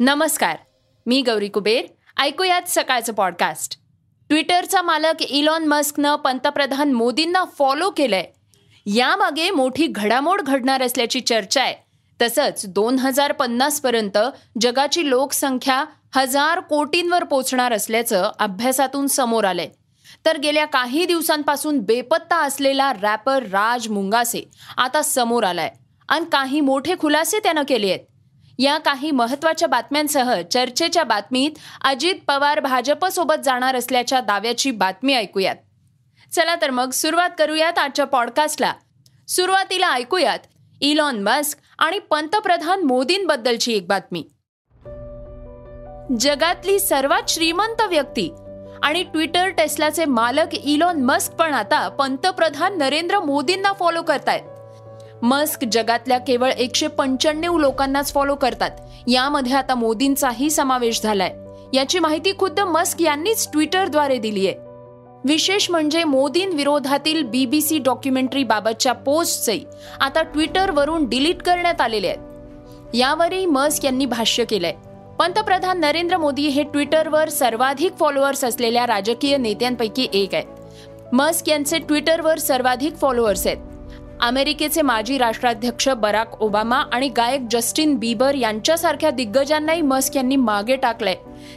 [0.00, 0.56] नमस्कार
[1.06, 1.84] मी गौरी कुबेर.
[2.22, 3.78] ऐकूयात सकाळचं पॉडकास्ट
[4.28, 8.24] ट्विटरचा मालक इलॉन मस्कनं पंतप्रधान मोदींना फॉलो केलंय.
[8.86, 11.74] यामागे मोठी घडामोड घडणार असल्याची चर्चा आहे.
[12.22, 14.18] तसंच दोन हजार पन्नासपर्यंत
[14.60, 15.84] जगाची लोकसंख्या
[16.14, 19.68] हजार कोटींवर पोचणार असल्याचं अभ्यासातून समोर आलंय.
[20.26, 25.70] तर गेल्या काही दिवसांपासून बेपत्ता असलेला रॅपर राज मुंगासे आता समोर आलाय.
[26.08, 28.00] आणि काही मोठे खुलासे त्यानं केले आहेत.
[28.58, 31.50] या काही महत्त्वाच्या बातम्यांसह चर्चेच्या बातमीत
[31.84, 35.56] अजित पवार भाजपसोबत जाणार असल्याच्या दाव्याची बातमी ऐकूयात.
[36.32, 38.72] चला तर मग सुरुवात करूयात आजच्या पॉडकास्टला
[39.28, 40.38] सुरुवातीला ऐकूयात
[40.80, 44.24] इलॉन मस्क आणि पंतप्रधान मोदींबद्दलची एक बातमी.
[46.20, 48.30] जगातली सर्वात श्रीमंत व्यक्ती
[48.82, 54.57] आणि ट्विटर टेस्लाचे मालक इलॉन मस्क पण आता पंतप्रधान नरेंद्र मोदींना फॉलो करतायत.
[55.22, 58.70] मस्क जगातल्या केवळ एकशे पंच्याण्णव लोकांनाच फॉलो करतात.
[59.06, 61.34] यामध्ये आता मोदींचाही समावेश झालाय.
[61.72, 64.56] याची माहिती खुद्द मस्क यांनीच ट्विटरद्वारे दिली आहे.
[65.24, 69.60] विशेष म्हणजे मोदींविरोधातील बीबीसी डॉक्युमेंटरी बाबतच्या पोस्टचे
[70.00, 72.18] आता ट्विटरवरून डिलीट करण्यात आलेले आहेत.
[72.94, 74.74] यावरही मस्क यांनी भाष्य केलंय.
[75.18, 80.46] पंतप्रधान नरेंद्र मोदी हे ट्विटरवर सर्वाधिक फॉलोअर्स असलेल्या राजकीय नेत्यांपैकी एक आहेत.
[81.12, 83.56] मस्क यांचे ट्विटरवर सर्वाधिक फॉलोअर्स आहेत.
[84.22, 91.14] अमेरिकेचे माजी राष्ट्राध्यक्ष बराक ओबामा आणि गायक जस्टिन बीबर यांच्यासारख्या दिग्गजांनाही मस्क यांनी मागे टाकलंय.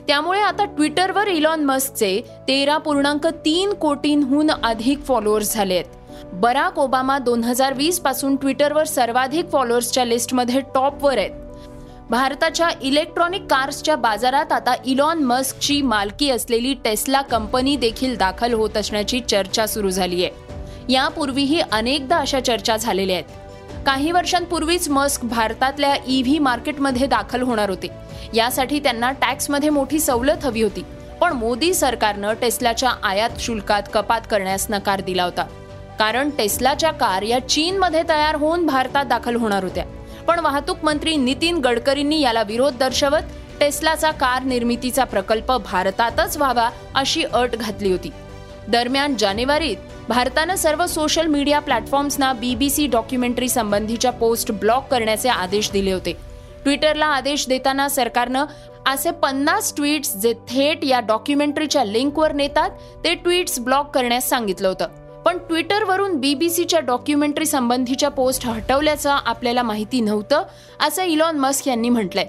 [0.07, 5.85] त्यामुळे आता ट्विटरवर इलॉन मस्कचे तेरा पूर्णांक तीन कोटींहून अधिक फॉलोअर्स झाले आहेत.
[6.33, 11.31] बराक ओबामा दोन हजार वीसपासून ट्विटरवर सर्वाधिक फॉलोअर्सच्या लिस्टमध्ये टॉपवर आहेत.
[12.09, 19.19] भारताच्या इलेक्ट्रॉनिक कार्सच्या बाजारात आता इलॉन मस्कची मालकी असलेली टेस्ला कंपनी देखील दाखल होत असण्याची
[19.19, 20.40] चर्चा सुरू झाली आहे
[20.89, 23.25] यापूर्वीही अनेकदा अशा चर्चा झालेल्या आहेत.
[23.85, 27.87] काही वर्षांपूर्वीच मस्क भारतातल्या ईव्ही मार्केटमध्ये दाखल होणार होते.
[28.33, 30.85] यासाठी त्यांना टॅक्समध्ये मोठी सवलत हवी होती.
[31.21, 35.43] पण मोदी सरकारनं टेस्लाच्या आयात शुल्कात कपात करण्यास नकार दिला होता.
[35.99, 39.85] कारण टेस्लाच्या कार या चीनमध्ये तयार होऊन भारतात दाखल होणार होत्या.
[40.27, 43.21] पण वाहतूक मंत्री नितीन गडकरींनी याला विरोध दर्शवत
[43.59, 48.09] टेस्लाचा कार निर्मितीचा प्रकल्प भारतातच व्हावा अशी अट घातली होती.
[48.67, 49.77] दरम्यान जानेवारीत
[50.09, 56.13] भारतानं सर्व सोशल मीडिया प्लॅटफॉर्म्सना बीबीसी डॉक्युमेंटरी संबंधीच्या पोस्ट ब्लॉक करण्याचे आदेश दिले होते.
[56.63, 58.45] ट्विटरला आदेश देताना सरकारनं
[58.85, 62.69] असे पन्नास ट्विट्स जे थेट या डॉक्युमेंटरीच्या लिंकवर नेतात
[63.03, 64.87] ते ट्विट्स ब्लॉक करण्यास सांगितलं होतं.
[65.25, 70.43] पण ट्विटरवरून बीबीसीच्या डॉक्युमेंटरी संबंधीच्या पोस्ट हटवल्याचं आपल्याला माहिती नव्हतं
[70.87, 72.27] असं इलॉन मस्क यांनी म्हटलंय.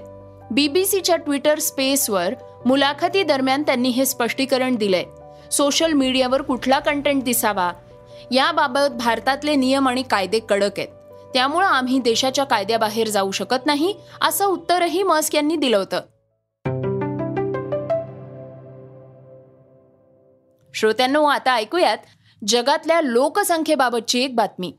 [0.51, 2.33] बीबीसीच्या ट्विटर स्पेसवर
[2.65, 5.03] मुलाखती दरम्यान त्यांनी हे स्पष्टीकरण दिलंय.
[5.53, 7.73] सोशल मीडियावर कुठला कंटेंट दिसावा?
[8.31, 10.87] याबाबत भारतातले नियम आणि कायदे कडक आहेत.
[11.33, 16.01] त्यामुळं आम्ही देशाच्या कायद्याबाहेर जाऊ शकत नाही असं उत्तरही मस्क यांनी दिलं होतं.
[20.73, 21.97] श्रोत्यांनो आता ऐकूयात
[22.47, 24.73] जगातल्या लोकसंख्येबाबतची एक बातमी.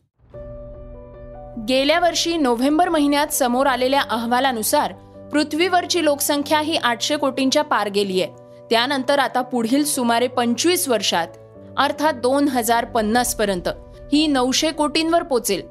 [1.69, 4.93] गेल्या वर्षी नोव्हेंबर महिन्यात समोर आलेल्या अहवालानुसार
[5.33, 11.27] पृथ्वीवरची लोकसंख्या ही आठशे कोटींच्या पार गेली आहे त्यानंतर आता पुढील सुमारे पंचवीस वर्षात
[11.77, 13.69] अर्थात दोन हजार पन्नास पर्यंत
[14.13, 15.63] ही नऊशे कोटींवर पोचेल.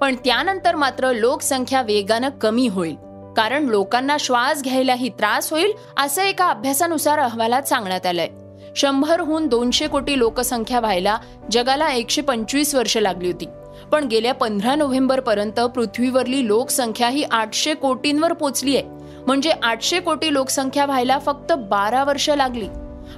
[0.00, 2.94] पण त्यानंतर मात्र लोकसंख्या वेगानं कमी होईल.
[3.36, 8.28] कारण लोकांना श्वास घ्यायलाही त्रास होईल असं एका अभ्यासानुसार अहवालात सांगण्यात आलंय.
[8.76, 11.18] शंभरहून दोनशे कोटी लोकसंख्या व्हायला
[11.50, 13.46] जगाला एकशे पंचवीस वर्ष लागली होती.
[13.92, 20.32] पण गेल्या पंधरा नोव्हेंबर पर्यंत पृथ्वीवरली लोकसंख्या ही आठशे कोटींवर पोचली आहे म्हणजे आठशे कोटी
[20.32, 22.68] लोकसंख्या व्हायला फक्त बारा वर्ष लागली.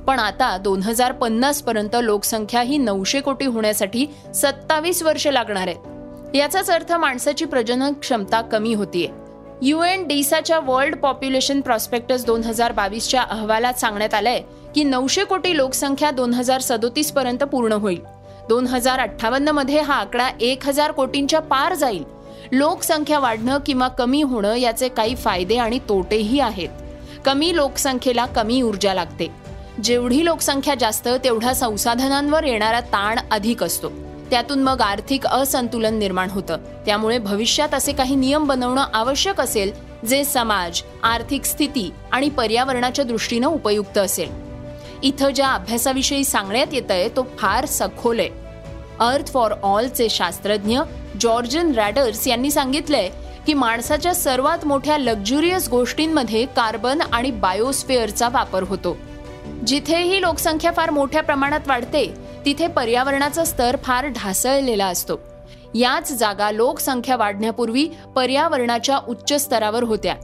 [0.06, 6.36] पण आता दोन हजार पन्नास पर्यंत लोकसंख्या ही नऊशे कोटी होण्यासाठी सत्तावीस वर्ष लागणार आहेत.
[6.36, 9.08] याचाच अर्थ माणसाची प्रजनन क्षमता कमी होतीये.
[9.62, 14.40] युएन डीसाच्या वर्ल्ड पॉप्युलेशन प्रॉस्पेक्टस दोन हजार बावीसच्या अहवालात सांगण्यात आलंय
[14.74, 18.00] की नऊशे कोटी लोकसंख्या दोन हजार सदोतीस पर्यंत पूर्ण होईल.
[18.48, 22.04] दोन हजार अठ्ठावन्नमध्ये हा आकडा एक हजार कोटींच्या पार जाईल.
[22.52, 26.68] लोकसंख्या वाढणं किंवा कमी होणं याचे काही फायदे आणि तोटेही आहेत.
[27.24, 29.28] कमी लोकसंख्येला कमी ऊर्जा लागते.
[29.84, 33.88] जेवढी लोकसंख्या जास्त तेवढा संसाधनांवर येणारा ताण अधिक असतो.
[34.30, 36.56] त्यातून मग आर्थिक असंतुलन निर्माण होतं.
[36.86, 39.72] त्यामुळे भविष्यात असे काही नियम बनवणं आवश्यक असेल
[40.08, 44.28] जे समाज आर्थिक स्थिती आणि पर्यावरणाच्या दृष्टीनं उपयुक्त असेल.
[45.02, 48.43] इथं ज्या अभ्यासाविषयी सांगण्यात येत आहे तो फार सखोल आहे.
[49.00, 50.80] अर्थ फॉर ऑलचे शास्त्रज्ञ
[51.20, 53.10] जॉर्जन रॅडर्स यांनी सांगितलंय
[53.46, 58.96] की माणसाच्या सर्वात मोठ्या लक्झुरियस गोष्टींमध्ये कार्बन आणि बायोस्फिअरचा वापर होतो.
[59.66, 62.14] जिथेही लोकसंख्या फार मोठ्या प्रमाणात वाढते
[62.44, 65.20] तिथे पर्यावरणाचा स्तर फार ढासळलेला असतो.
[65.74, 70.14] याच जागा लोकसंख्या वाढण्यापूर्वी पर्यावरणाच्या उच्च स्तरावर होत्या.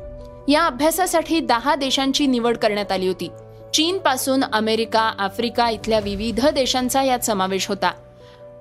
[0.48, 3.30] या अभ्यासासाठी दहा देशांची निवड करण्यात आली होती.
[3.74, 7.92] चीनपासून अमेरिका आफ्रिका इथल्या विविध देशांचा यात समावेश होता.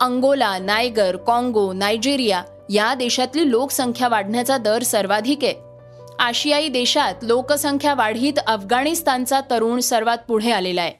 [0.02, 5.54] अंगोला नायगर कॉंगो नायजेरिया या देशातली लोकसंख्या वाढण्याचा दर सर्वाधिक आहे.
[6.20, 10.92] आशियाई देशात लोकसंख्या वाढीत अफगाणिस्तानचा तरुण सर्वात पुढे आलेला आहे.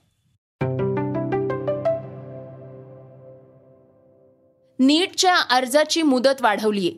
[4.80, 6.92] नीटच्या अर्जाची मुदत वाढवलीय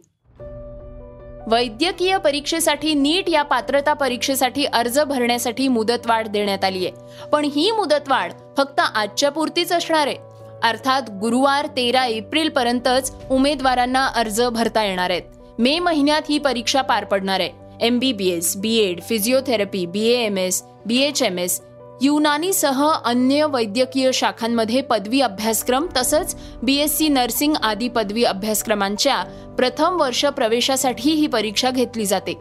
[1.47, 7.25] वैद्यकीय परीक्षेसाठी नीट या पात्रता परीक्षेसाठी अर्ज भरण्यासाठी मुदतवाढ देण्यात आली आहे.
[7.27, 10.30] पण ही मुदतवाढ फक्त आजच्या पुरतीच असणार आहे.
[10.63, 15.21] अर्थात गुरुवार तेरा एप्रिल पर्यंतच उमेदवारांना अर्ज भरता येणार आहेत.
[15.59, 17.49] मे महिन्यात ही परीक्षा पार पडणार आहे.
[17.81, 21.61] M B Ed physiotherapy B M S B H M S
[22.01, 29.23] युनानीसह अन्य वैद्यकीय शाखांमध्ये पदवी अभ्यासक्रम तसंच बी एस सी नर्सिंग आदी पदवी अभ्यासक्रमांच्या
[29.57, 32.33] प्रथम वर्ष प्रवेशासाठी ही परीक्षा घेतली जाते.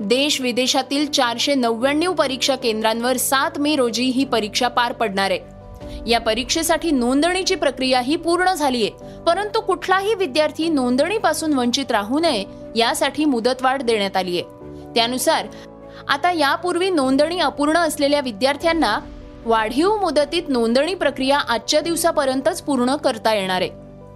[0.00, 5.51] देश विदेशातील चारशे नव्याण्णव परीक्षा केंद्रांवर सात मे रोजी ही परीक्षा पार पडणार आहे.
[6.06, 8.88] या परीक्षेसाठी नोंदणीची प्रक्रिया ही पूर्ण झालीय.
[9.26, 12.44] परंतु कुठलाही विद्यार्थी नोंदणीपासून वंचित राहू नये
[12.76, 15.46] यासाठी मुदतवाढ देण्यात आली आहे त्यानुसार
[16.08, 18.98] आता यापूर्वी नोंदणी अपूर्ण असलेल्या विद्यार्थ्यांना
[19.44, 23.60] वाढीव मुदतीत नोंदणी प्रक्रिया आजच्या दिवसापर्यंतच पूर्ण करता येणार.
[23.60, 23.70] आहे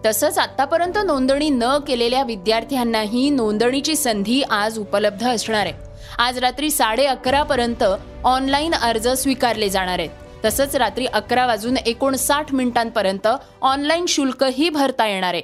[0.07, 5.73] तसंच आतापर्यंत नोंदणी न केलेल्या विद्यार्थ्यांनाही नोंदणीची संधी आज उपलब्ध असणार आहे.
[6.19, 7.85] आज रात्री साडे अकरा पर्यंत
[8.25, 10.26] ऑनलाईन अर्ज स्वीकारले जाणार आहेत.
[10.45, 13.29] तसंच रात्री अकरा वाजून एकोणसाठ मिनिटांपर्यंत
[13.63, 15.43] ऑनलाईन शुल्कही भरता येणार आहे.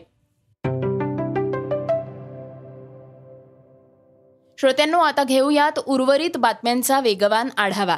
[4.58, 7.96] श्रोत्यांनो आता घेऊयात उर्वरित बातम्यांचा वेगवान आढावा.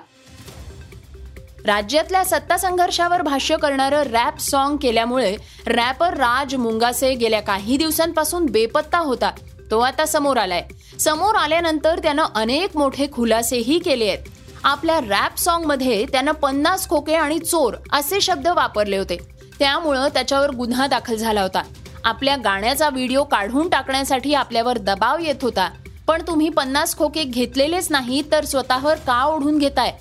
[1.66, 5.36] राज्यातल्या सत्ता संघर्षावर भाष्य करणारं रॅप सॉन्ग केल्यामुळे
[5.66, 9.30] रॅपर राज मुंगासे गेल्या काही दिवसांपासून बेपत्ता होता.
[9.70, 10.64] तो आता समोर आलाय.
[11.00, 14.18] समोर आल्यानंतर त्यानं अनेक मोठे खुलासेही केले आहेत.
[14.64, 19.16] आपल्या रॅप सॉन्गमध्ये त्यानं पन्नास खोके आणि चोर असे शब्द वापरले होते.
[19.58, 21.62] त्यामुळं त्याच्यावर गुन्हा दाखल झाला होता.
[22.04, 25.70] आपल्या गाण्याचा व्हिडिओ काढून टाकण्यासाठी आपल्यावर दबाव येत होता.
[26.06, 29.92] पण तुम्ही पन्नास खोके घेतलेलेच नाही तर स्वतःवर का ओढून घेताय?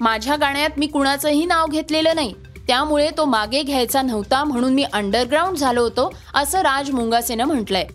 [0.00, 2.34] माझ्या गाण्यात मी कुणाचंही नाव घेतलेलं नाही.
[2.68, 7.86] त्यामुळे तो मागे घ्यायचा नव्हता म्हणून मी अंडरग्राऊंड झालो होतो असं राज मुंगासेनं म्हटलंय.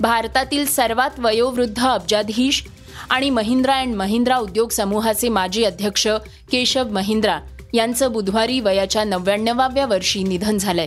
[0.00, 2.64] भारतातील सर्वात वयोवृद्ध अब्जाधीश
[3.10, 6.06] आणि महिंद्रा अँड महिंद्रा उद्योग समूहाचे माजी अध्यक्ष
[6.52, 7.40] केशव महिंद्रा
[7.74, 10.86] यांचं बुधवारी वयाच्या नव्याण्णवाव्या वर्षी निधन झालंय.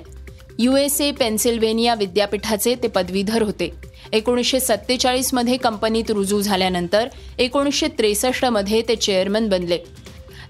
[0.59, 3.71] युएसए पेन्सिल्वेनिया विद्यापीठाचे ते पदवीधर होते.
[4.13, 9.77] एकोणीसशे सत्तेचाळीसमध्ये कंपनीत रुजू झाल्यानंतर एकोणीसशे त्रेसष्टमध्ये ते चेअरमन बनले.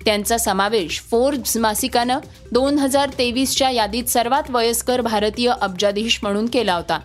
[0.06, 2.20] त्यांचा समावेश फोर्ब्स मासिकानं
[2.52, 7.00] दोन हजार तेवीसच्या यादीत सर्वात वयस्कर भारतीय अब्जाधीश म्हणून केला होता.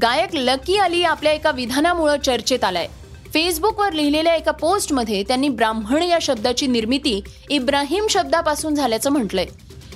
[0.00, 2.86] गायक लकी अली आपल्या एका विधानामुळे चर्चेत आलाय.
[3.34, 7.20] फेसबुकवर लिहिलेल्या एका पोस्टमध्ये त्यांनी ब्राह्मण या शब्दाची निर्मिती
[7.50, 9.46] इब्राहिम शब्दापासून झाल्याचं म्हटलंय.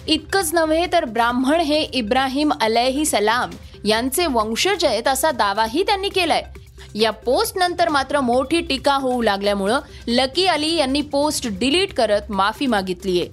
[0.07, 3.51] इतकंच नव्हे तर ब्राह्मण हे इब्राहिम अलैही सलाम
[3.85, 6.43] यांचे वंशज आहेत असा दावाही त्यांनी केलाय.
[6.95, 12.67] या पोस्ट नंतर मात्र मोठी टीका होऊ लागल्यामुळं लकी अली यांनी पोस्ट डिलीट करत माफी
[12.67, 13.25] मागितलीय.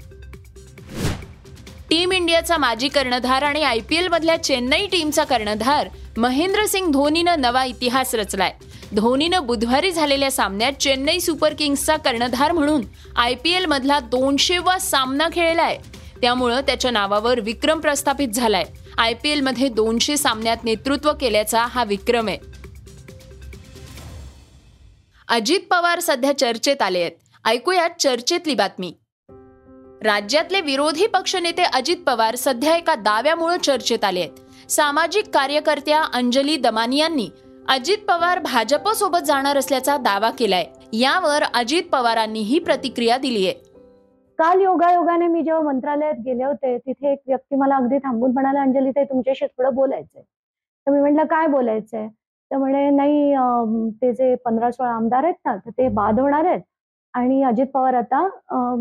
[1.93, 8.15] टीम इंडियाचा माजी कर्णधार आणि आय पी एलमधल्या चेन्नई टीमचा कर्णधार महेंद्रसिंग धोनीनं नवा इतिहास
[8.15, 8.53] रचलाय.
[8.95, 12.81] धोनीनं बुधवारी झालेल्या सामन्यात चेन्नई सुपर किंग्सचा कर्णधार म्हणून
[13.15, 15.77] आय पी एलमधला दोनशेवा सामना खेळलाय.
[16.21, 18.65] त्यामुळं त्याच्या नावावर विक्रम प्रस्थापित झालाय.
[18.97, 22.37] आय पी एलमध्ये दोनशे सामन्यात नेतृत्व केल्याचा हा विक्रम आहे.
[25.27, 28.93] अजित पवार सध्या चर्चेत आले आहेत ऐकूयात चर्चेतली बातमी.
[30.03, 34.39] राज्यातले विरोधी पक्षनेते अजित पवार सध्या एका दाव्यामुळे चर्चेत आले आहेत.
[34.69, 37.27] सामाजिक कार्यकर्त्या अंजली दमानी यांनी
[37.69, 40.65] अजित पवार भाजप सोबत जाणार असल्याचा दावा केलाय.
[40.93, 43.53] यावर अजित पवारांनी ही प्रतिक्रिया दिली आहे.
[44.39, 48.91] काल योगायोगाने मी जेव्हा मंत्रालयात गेले होते तिथे एक व्यक्ती मला अगदी थांबून म्हणाला अंजली
[48.91, 50.21] ते तुमच्याशी थोडं बोलायचंय.
[50.21, 52.07] तर मी म्हटलं काय बोलायचंय?
[52.51, 53.33] तर म्हणे नाही
[54.01, 56.61] ते जे पंधरा सोळा आमदार आहेत ना तर ते बाद होणार आहेत.
[57.13, 58.21] आणि अजित पवार आता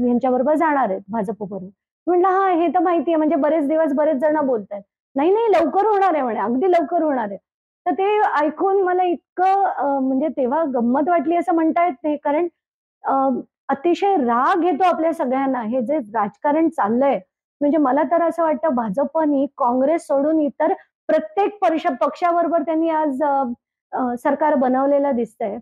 [0.06, 1.66] यांच्याबरोबर जाणार आहेत भाजपबरोबर
[2.06, 4.80] म्हणलं हा हे तर माहितीये म्हणजे बरेच दिवस बरेच जण बोलतात
[5.16, 6.38] नाही नाही लवकर होणार आहे म्हणे.
[6.40, 7.36] अगदी लवकर होणार आहे.
[7.86, 8.04] तर ते
[8.40, 12.48] ऐकून मला इतकं म्हणजे तेव्हा गंमत वाटली असं म्हणता येत नाही कारण
[13.68, 15.62] अतिशय राग येतो आपल्या सगळ्यांना.
[15.62, 17.18] हे जे राजकारण चाललंय
[17.60, 20.72] म्हणजे मला तर असं वाटतं भाजपनी काँग्रेस सोडून इतर
[21.08, 23.22] प्रत्येक पक्ष पक्षाबरोबर त्यांनी आज
[24.20, 25.58] सरकार बनवलेलं दिसतंय.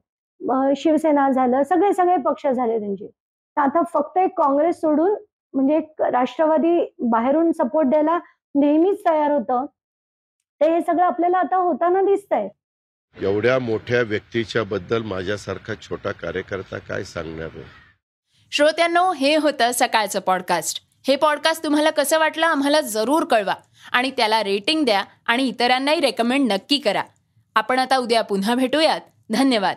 [0.76, 3.06] शिवसेना झालं सगळे सगळे पक्ष झाले त्यांचे.
[3.06, 5.14] तर आता फक्त एक काँग्रेस सोडून
[5.54, 8.18] म्हणजे एक राष्ट्रवादी बाहेरून सपोर्ट द्यायला
[8.54, 9.66] नेहमीच तयार होतं.
[10.60, 12.48] ते हे सगळं आपल्याला आता होताना दिसतंय.
[13.22, 17.48] एवढ्या मोठ्या व्यक्तीच्या बद्दल माझ्यासारखा छोटा कार्यकर्ता काय सांगणार
[18.52, 23.54] श्रोत्यांनो हे होतं सकाळचं पॉडकास्ट हे पॉडकास्ट तुम्हाला कसं वाटलं आम्हाला जरूर कळवा
[23.92, 27.02] आणि त्याला रेटिंग द्या आणि इतरांनाही रेकमेंड नक्की करा.
[27.54, 29.00] आपण आता उद्या पुन्हा भेटूयात.
[29.30, 29.76] धन्यवाद.